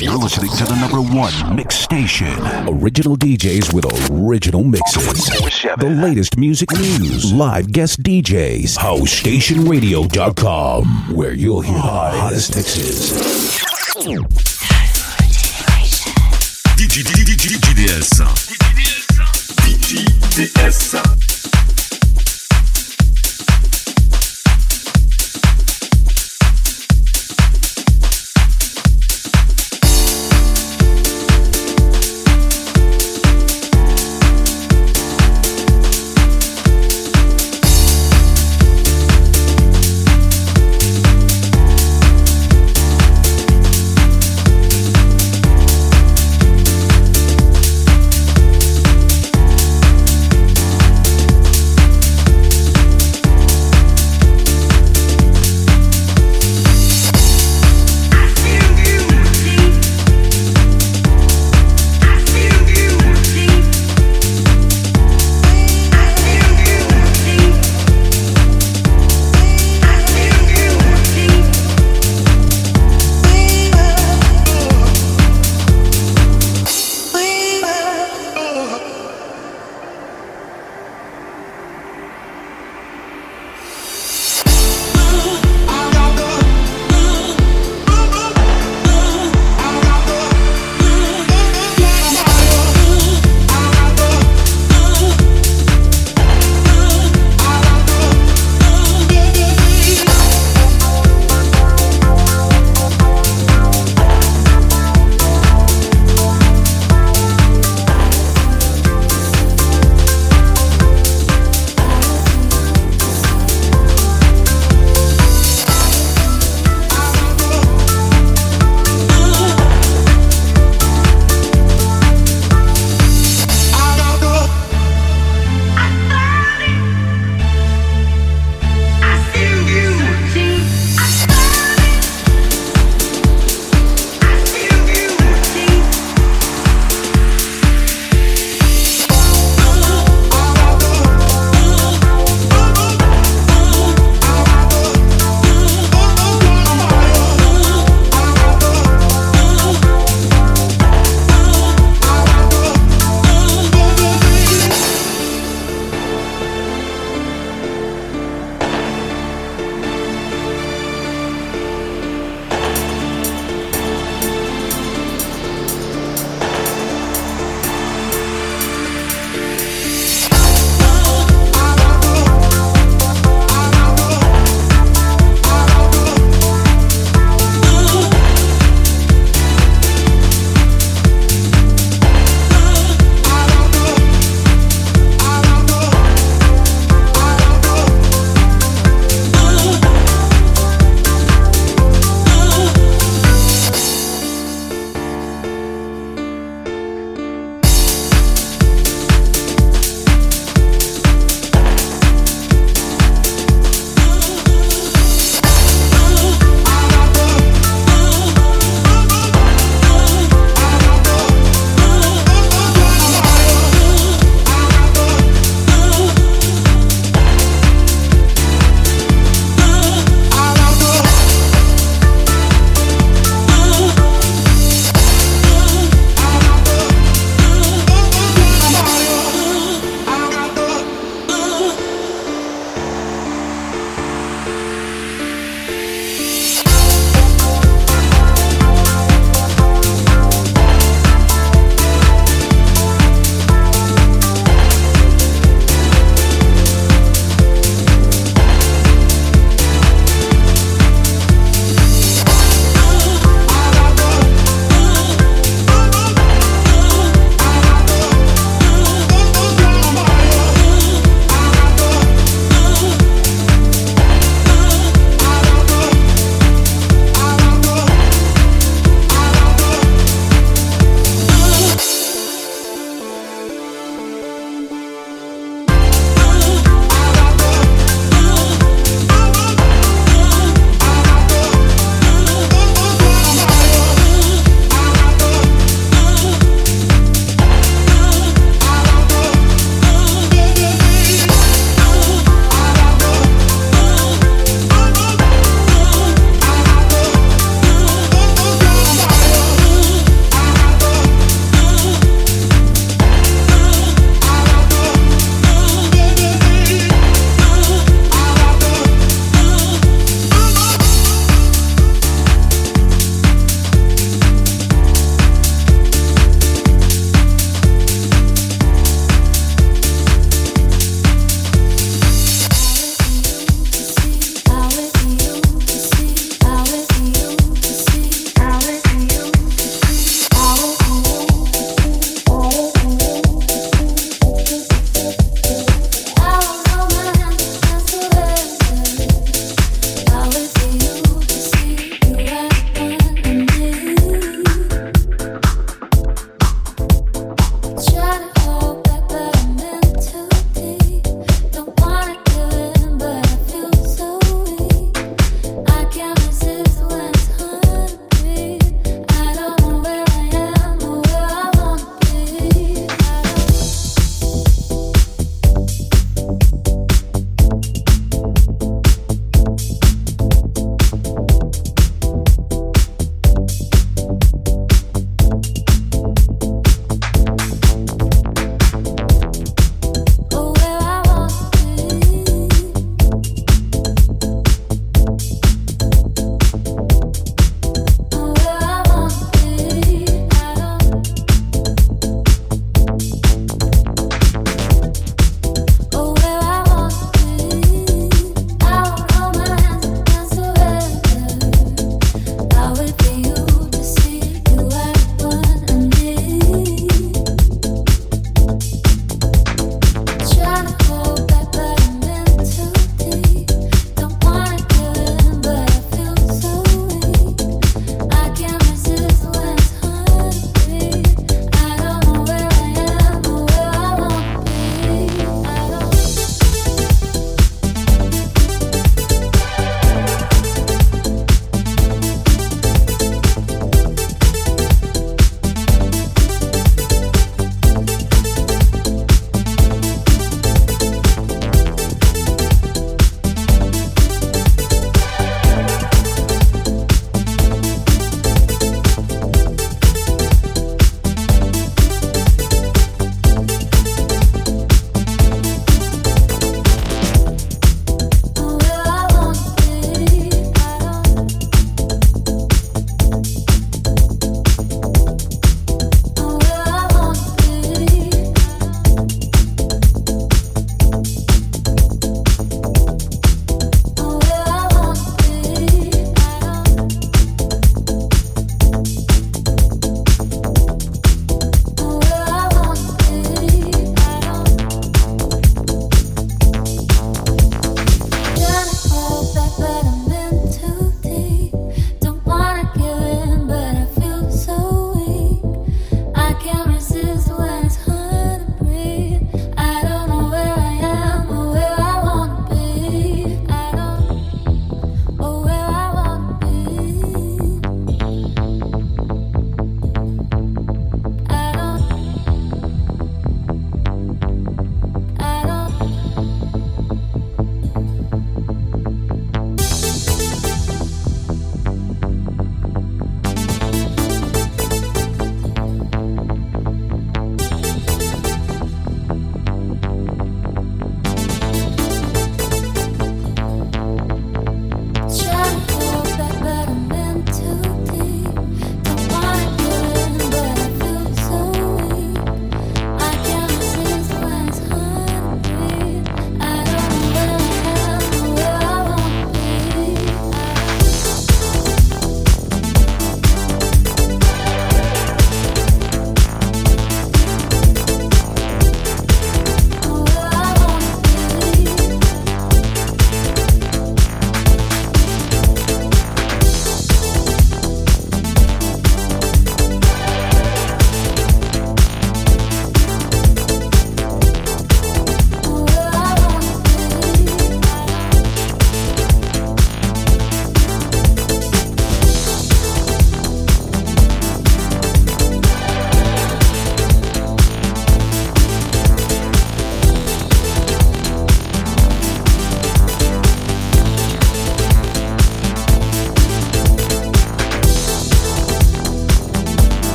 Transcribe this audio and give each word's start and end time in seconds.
You're 0.00 0.16
listening 0.16 0.50
to 0.52 0.64
the 0.64 0.76
number 0.76 1.00
one 1.00 1.56
mix 1.56 1.74
station. 1.74 2.28
Original 2.68 3.16
DJs 3.16 3.74
with 3.74 3.84
original 4.12 4.62
mixes. 4.62 5.24
The 5.76 5.90
latest 5.90 6.36
music 6.36 6.70
news, 6.72 7.32
live 7.32 7.72
guest 7.72 8.00
DJs, 8.04 8.78
HouseStationRadio.com, 8.78 11.16
where 11.16 11.32
you'll 11.32 11.62
hear 11.62 11.74
the 11.74 11.80
hottest 11.80 12.54
mixes. 12.54 13.10
DJDS. 16.76 18.22
DJDS. 19.64 21.37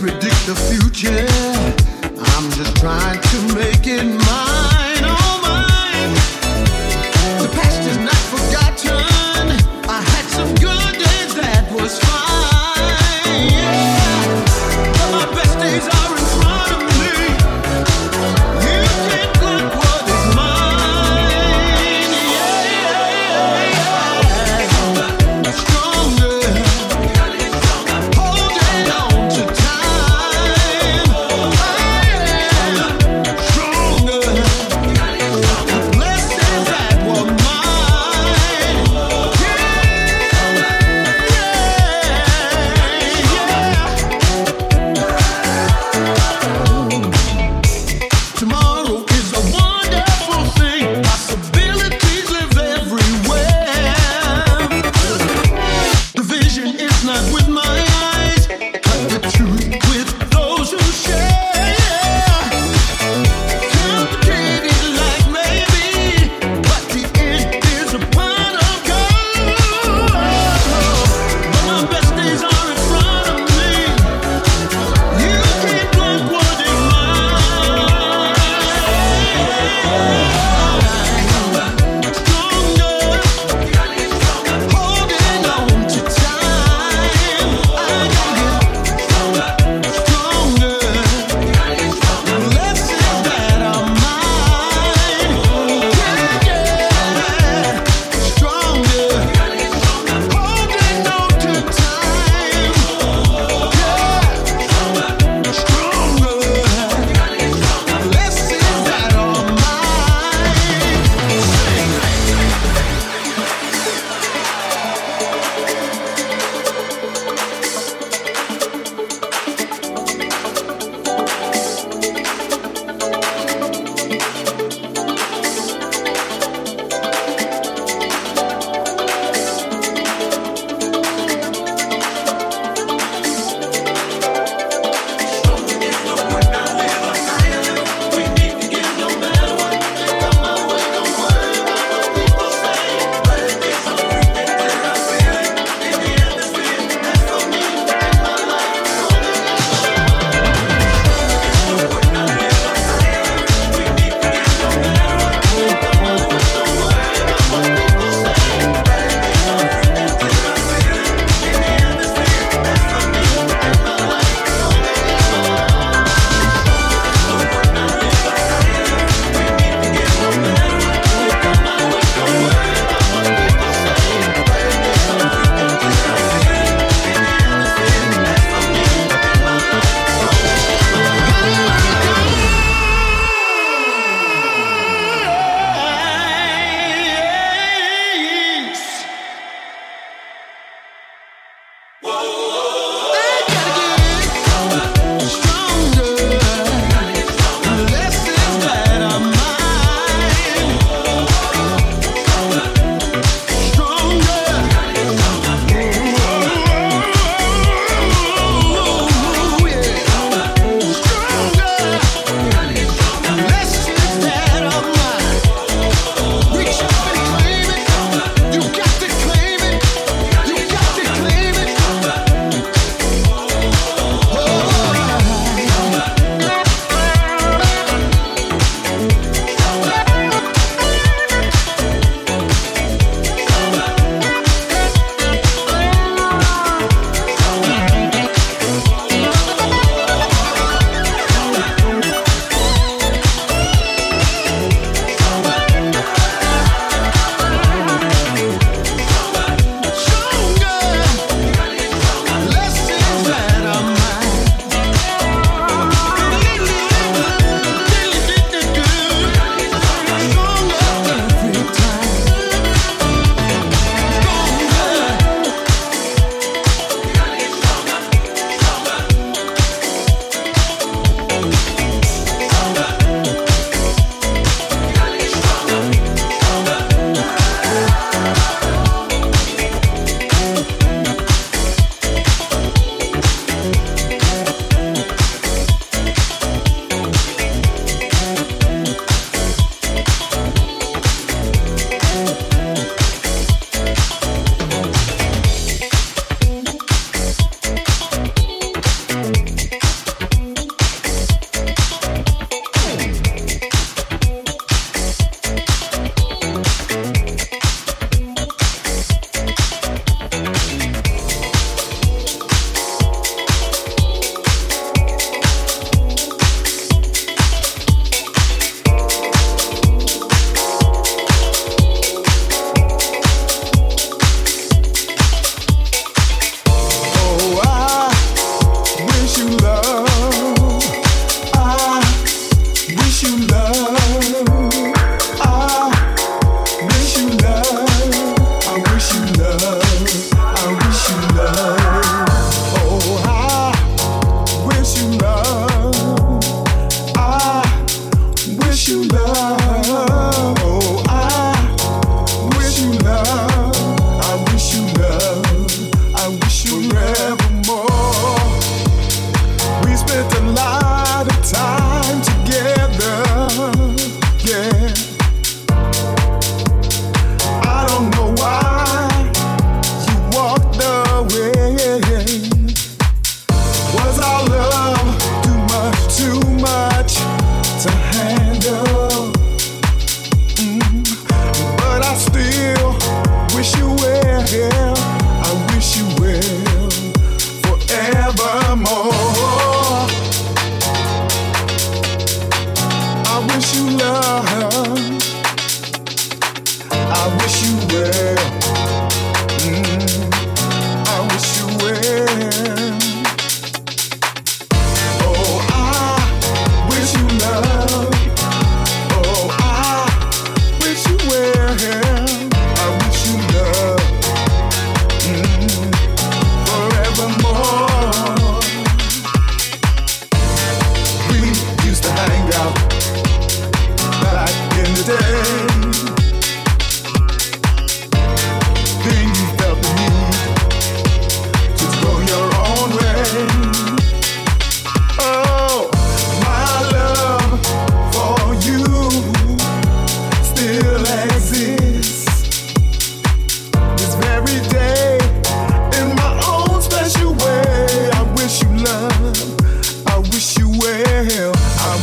predict 0.00 0.46
the 0.46 0.54
future. 0.54 1.26
I'm 2.34 2.50
just 2.52 2.74
trying 2.76 3.20
to 3.20 3.54
make 3.54 3.86
it 3.86 4.02
mine. 4.02 4.69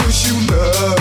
wish 0.06 0.28
you 0.28 0.48
love. 0.48 0.97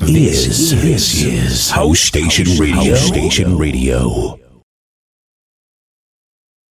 This 0.00 0.46
is 0.46 0.82
this 0.82 1.22
is 1.24 1.70
House 1.70 2.00
Station 2.00 2.46
Radio. 2.60 2.94
House 2.94 3.00
Station 3.06 3.56
Radio. 3.56 4.38